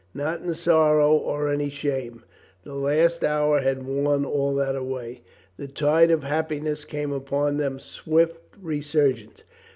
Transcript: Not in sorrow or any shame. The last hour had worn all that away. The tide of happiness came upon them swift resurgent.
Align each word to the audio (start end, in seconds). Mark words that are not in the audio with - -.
Not 0.15 0.41
in 0.41 0.51
sorrow 0.55 1.13
or 1.15 1.47
any 1.47 1.69
shame. 1.69 2.23
The 2.63 2.73
last 2.73 3.23
hour 3.23 3.59
had 3.59 3.85
worn 3.85 4.25
all 4.25 4.55
that 4.55 4.75
away. 4.75 5.21
The 5.57 5.67
tide 5.67 6.09
of 6.09 6.23
happiness 6.23 6.85
came 6.85 7.11
upon 7.11 7.57
them 7.57 7.77
swift 7.77 8.41
resurgent. 8.59 9.43